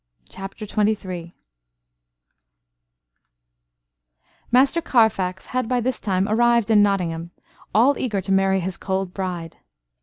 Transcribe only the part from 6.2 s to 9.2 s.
arrived in Nottingham, all eager to marry his cold